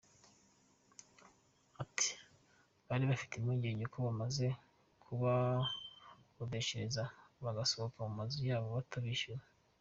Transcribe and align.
Ati 1.83 2.09
“Bari 2.87 3.03
bafite 3.11 3.33
impungenge 3.35 3.85
ko 3.93 3.97
bamaze 4.07 4.45
kubakodeshereza 5.03 7.03
bagasohoka 7.43 7.99
mu 8.07 8.13
mazu 8.19 8.39
yabo 8.51 8.67
batabishyura. 8.77 9.43